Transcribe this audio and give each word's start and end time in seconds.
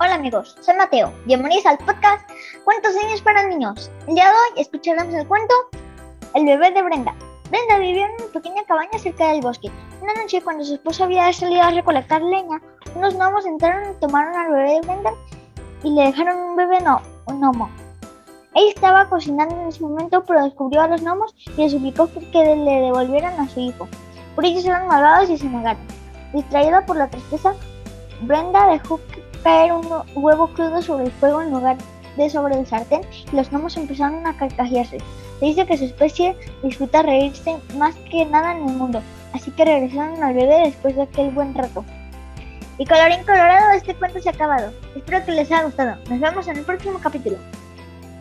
Hola 0.00 0.14
amigos, 0.14 0.56
soy 0.60 0.74
Mateo. 0.74 1.12
Bienvenidos 1.26 1.66
al 1.66 1.78
podcast 1.78 2.28
Cuentos 2.64 2.94
Niños 2.94 3.20
para 3.20 3.46
Niños. 3.46 3.90
El 4.08 4.14
día 4.14 4.24
de 4.24 4.30
hoy 4.30 4.60
escucharemos 4.62 5.14
el 5.14 5.28
cuento 5.28 5.54
El 6.34 6.46
bebé 6.46 6.70
de 6.70 6.82
Brenda. 6.82 7.14
Brenda 7.50 7.78
vivía 7.78 8.06
en 8.06 8.12
una 8.12 8.32
pequeña 8.32 8.64
cabaña 8.64 8.98
cerca 8.98 9.28
del 9.28 9.42
bosque. 9.42 9.70
Una 10.00 10.14
noche, 10.14 10.40
cuando 10.42 10.64
su 10.64 10.74
esposo 10.74 11.04
había 11.04 11.30
salido 11.32 11.62
a 11.62 11.70
recolectar 11.70 12.22
leña, 12.22 12.60
unos 12.94 13.14
gnomos 13.14 13.44
entraron 13.44 13.92
y 13.92 14.00
tomaron 14.00 14.34
al 14.34 14.52
bebé 14.52 14.72
de 14.72 14.80
Brenda 14.80 15.10
y 15.84 15.90
le 15.90 16.02
dejaron 16.04 16.38
un 16.38 16.56
bebé 16.56 16.80
no, 16.80 17.00
un 17.26 17.40
gnomo. 17.40 17.70
Ella 18.54 18.70
estaba 18.74 19.08
cocinando 19.08 19.54
en 19.54 19.68
ese 19.68 19.82
momento, 19.82 20.24
pero 20.24 20.44
descubrió 20.44 20.80
a 20.80 20.88
los 20.88 21.02
gnomos 21.02 21.34
y 21.56 21.62
les 21.62 21.72
suplicó 21.72 22.08
que 22.10 22.56
le 22.56 22.80
devolvieran 22.80 23.38
a 23.38 23.48
su 23.48 23.60
hijo. 23.60 23.86
Por 24.34 24.44
ellos 24.46 24.64
eran 24.64 24.88
malvados 24.88 25.30
y 25.30 25.36
se 25.36 25.46
negaron. 25.46 25.86
Distraída 26.32 26.84
por 26.86 26.96
la 26.96 27.08
tristeza, 27.08 27.54
Brenda 28.22 28.68
dejó 28.68 29.00
caer 29.42 29.72
un 29.72 29.86
huevo 30.14 30.48
crudo 30.48 30.80
sobre 30.80 31.06
el 31.06 31.12
fuego 31.12 31.42
en 31.42 31.50
lugar 31.50 31.76
de 32.16 32.30
sobre 32.30 32.58
el 32.58 32.66
sartén 32.66 33.02
y 33.32 33.36
los 33.36 33.50
gnomos 33.50 33.76
empezaron 33.76 34.26
a 34.26 34.36
carcajearse. 34.36 34.98
Se 35.40 35.46
dice 35.46 35.66
que 35.66 35.76
su 35.76 35.84
especie 35.84 36.36
disfruta 36.62 37.02
reírse 37.02 37.56
más 37.76 37.94
que 38.10 38.24
nada 38.26 38.56
en 38.56 38.68
el 38.68 38.74
mundo, 38.74 39.02
así 39.32 39.50
que 39.50 39.64
regresaron 39.64 40.22
al 40.22 40.34
bebé 40.34 40.62
después 40.66 40.94
de 40.94 41.02
aquel 41.02 41.30
buen 41.30 41.54
rato. 41.54 41.84
Y 42.78 42.86
colorín 42.86 43.24
colorado, 43.24 43.72
este 43.72 43.94
cuento 43.94 44.20
se 44.20 44.28
ha 44.28 44.32
acabado. 44.32 44.72
Espero 44.96 45.24
que 45.24 45.32
les 45.32 45.50
haya 45.50 45.64
gustado. 45.64 45.96
Nos 46.08 46.20
vemos 46.20 46.48
en 46.48 46.56
el 46.56 46.64
próximo 46.64 46.98
capítulo. 47.00 47.36